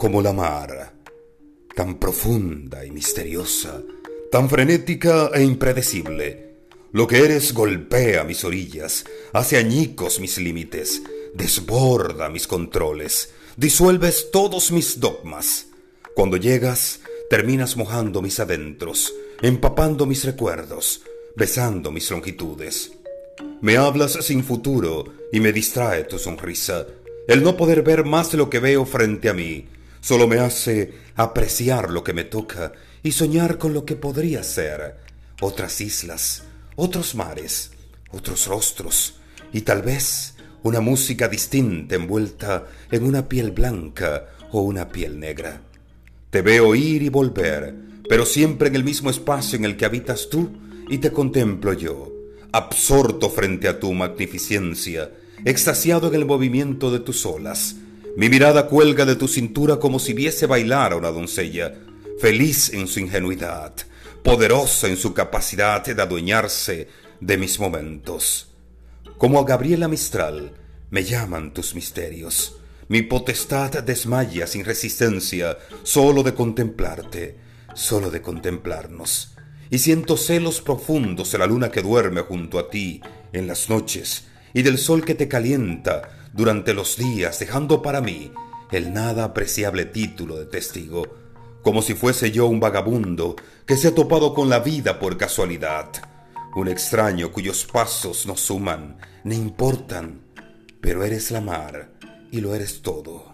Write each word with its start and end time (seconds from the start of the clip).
como 0.00 0.22
la 0.22 0.32
mar, 0.32 0.94
tan 1.76 1.98
profunda 1.98 2.86
y 2.86 2.90
misteriosa, 2.90 3.82
tan 4.32 4.48
frenética 4.48 5.30
e 5.34 5.42
impredecible. 5.42 6.54
Lo 6.92 7.06
que 7.06 7.18
eres 7.18 7.52
golpea 7.52 8.24
mis 8.24 8.42
orillas, 8.42 9.04
hace 9.34 9.58
añicos 9.58 10.18
mis 10.18 10.38
límites, 10.38 11.02
desborda 11.34 12.30
mis 12.30 12.46
controles, 12.46 13.34
disuelves 13.58 14.30
todos 14.32 14.72
mis 14.72 15.00
dogmas. 15.00 15.66
Cuando 16.14 16.38
llegas, 16.38 17.00
terminas 17.28 17.76
mojando 17.76 18.22
mis 18.22 18.40
adentros, 18.40 19.12
empapando 19.42 20.06
mis 20.06 20.24
recuerdos, 20.24 21.02
besando 21.36 21.90
mis 21.90 22.10
longitudes. 22.10 22.92
Me 23.60 23.76
hablas 23.76 24.12
sin 24.12 24.44
futuro 24.44 25.04
y 25.30 25.40
me 25.40 25.52
distrae 25.52 26.04
tu 26.04 26.18
sonrisa. 26.18 26.86
El 27.28 27.42
no 27.42 27.54
poder 27.58 27.82
ver 27.82 28.06
más 28.06 28.32
de 28.32 28.38
lo 28.38 28.48
que 28.48 28.60
veo 28.60 28.86
frente 28.86 29.28
a 29.28 29.34
mí 29.34 29.68
solo 30.00 30.26
me 30.26 30.38
hace 30.38 30.92
apreciar 31.16 31.90
lo 31.90 32.04
que 32.04 32.12
me 32.12 32.24
toca 32.24 32.72
y 33.02 33.12
soñar 33.12 33.58
con 33.58 33.72
lo 33.72 33.84
que 33.84 33.96
podría 33.96 34.42
ser. 34.42 34.96
Otras 35.40 35.80
islas, 35.80 36.44
otros 36.76 37.14
mares, 37.14 37.72
otros 38.10 38.46
rostros 38.46 39.14
y 39.52 39.62
tal 39.62 39.82
vez 39.82 40.34
una 40.62 40.80
música 40.80 41.28
distinta 41.28 41.94
envuelta 41.94 42.66
en 42.90 43.04
una 43.04 43.28
piel 43.28 43.50
blanca 43.50 44.26
o 44.52 44.62
una 44.62 44.88
piel 44.88 45.18
negra. 45.18 45.62
Te 46.30 46.42
veo 46.42 46.74
ir 46.74 47.02
y 47.02 47.08
volver, 47.08 47.74
pero 48.08 48.26
siempre 48.26 48.68
en 48.68 48.76
el 48.76 48.84
mismo 48.84 49.10
espacio 49.10 49.58
en 49.58 49.64
el 49.64 49.76
que 49.76 49.84
habitas 49.84 50.28
tú 50.28 50.50
y 50.88 50.98
te 50.98 51.12
contemplo 51.12 51.72
yo, 51.72 52.12
absorto 52.52 53.30
frente 53.30 53.68
a 53.68 53.80
tu 53.80 53.92
magnificencia, 53.92 55.10
extasiado 55.44 56.08
en 56.08 56.14
el 56.14 56.26
movimiento 56.26 56.90
de 56.90 57.00
tus 57.00 57.24
olas. 57.24 57.76
Mi 58.20 58.28
mirada 58.28 58.66
cuelga 58.66 59.06
de 59.06 59.16
tu 59.16 59.26
cintura 59.26 59.78
como 59.78 59.98
si 59.98 60.12
viese 60.12 60.44
bailar 60.44 60.92
a 60.92 60.96
una 60.96 61.08
doncella, 61.08 61.72
feliz 62.18 62.70
en 62.74 62.86
su 62.86 63.00
ingenuidad, 63.00 63.72
poderosa 64.22 64.88
en 64.88 64.98
su 64.98 65.14
capacidad 65.14 65.82
de 65.82 66.02
adueñarse 66.02 66.86
de 67.18 67.38
mis 67.38 67.58
momentos. 67.58 68.50
Como 69.16 69.40
a 69.40 69.44
Gabriela 69.46 69.88
Mistral, 69.88 70.52
me 70.90 71.02
llaman 71.02 71.54
tus 71.54 71.74
misterios. 71.74 72.56
Mi 72.88 73.00
potestad 73.00 73.82
desmaya 73.82 74.46
sin 74.46 74.66
resistencia, 74.66 75.56
solo 75.82 76.22
de 76.22 76.34
contemplarte, 76.34 77.38
solo 77.72 78.10
de 78.10 78.20
contemplarnos. 78.20 79.34
Y 79.70 79.78
siento 79.78 80.18
celos 80.18 80.60
profundos 80.60 81.32
de 81.32 81.38
la 81.38 81.46
luna 81.46 81.70
que 81.70 81.80
duerme 81.80 82.20
junto 82.20 82.58
a 82.58 82.68
ti 82.68 83.00
en 83.32 83.46
las 83.46 83.70
noches, 83.70 84.24
y 84.52 84.62
del 84.62 84.78
sol 84.78 85.04
que 85.04 85.14
te 85.14 85.28
calienta 85.28 86.28
durante 86.32 86.74
los 86.74 86.96
días, 86.96 87.38
dejando 87.38 87.82
para 87.82 88.00
mí 88.00 88.32
el 88.72 88.92
nada 88.92 89.24
apreciable 89.24 89.84
título 89.84 90.36
de 90.36 90.46
testigo, 90.46 91.06
como 91.62 91.82
si 91.82 91.94
fuese 91.94 92.30
yo 92.30 92.46
un 92.46 92.60
vagabundo 92.60 93.36
que 93.66 93.76
se 93.76 93.88
ha 93.88 93.94
topado 93.94 94.34
con 94.34 94.48
la 94.48 94.60
vida 94.60 94.98
por 94.98 95.16
casualidad 95.16 95.90
un 96.54 96.68
extraño 96.68 97.30
cuyos 97.30 97.64
pasos 97.64 98.26
no 98.26 98.36
suman 98.36 98.98
ni 99.22 99.36
importan, 99.36 100.20
pero 100.80 101.04
eres 101.04 101.30
la 101.30 101.40
mar 101.40 101.92
y 102.32 102.40
lo 102.40 102.54
eres 102.54 102.82
todo. 102.82 103.32